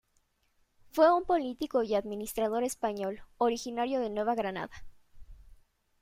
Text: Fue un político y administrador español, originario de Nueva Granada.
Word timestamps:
Fue 0.93 1.13
un 1.13 1.25
político 1.25 1.83
y 1.83 1.93
administrador 1.93 2.63
español, 2.63 3.21
originario 3.37 3.99
de 3.99 4.09
Nueva 4.09 4.33
Granada. 4.33 4.83